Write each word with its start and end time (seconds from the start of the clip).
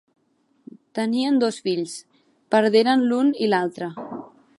Tenien 0.99 1.37
dos 1.43 1.59
fills: 1.67 1.93
perderen 2.55 3.05
l'un 3.11 3.33
i 3.49 3.51
l'altre. 3.53 3.91